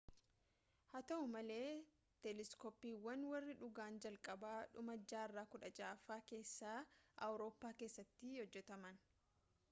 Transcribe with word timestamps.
haa 0.91 0.99
ta'u 1.09 1.25
malee 1.33 1.73
teeleskooppiiwwan 2.25 3.25
warri 3.33 3.55
dhugaan 3.59 3.99
jalqabaa 4.05 4.55
dhuma 4.77 4.95
jaarraa 5.11 5.43
16ffaa 5.57 6.17
keessa 6.31 6.71
awurooppaa 7.27 7.73
keessatti 7.83 8.33
hojjetaman 8.41 8.99